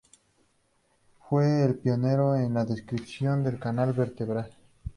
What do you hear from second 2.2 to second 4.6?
en la descripción del canal vertebral.